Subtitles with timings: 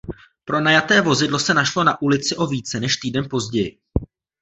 [0.45, 3.79] Pronajaté vozidlo se našlo na ulici o více než týden později.